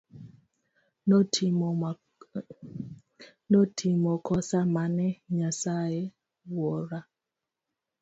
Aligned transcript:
Notimo 3.49 4.11
kosa 4.27 4.59
mane 4.75 5.07
Nyasaye 5.35 6.01
Wuora. 6.53 6.99